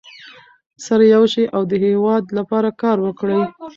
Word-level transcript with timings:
سره 0.85 1.03
یو 1.13 1.23
شئ 1.33 1.45
او 1.55 1.61
د 1.71 1.73
هېواد 1.85 2.23
لپاره 2.37 2.69
کار 2.81 2.97
وکړئ. 3.05 3.39